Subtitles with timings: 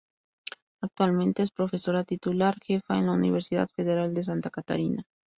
[0.81, 5.03] Actualmente es profesora titular jefa, en la Universidad Federal de Santa Catarina.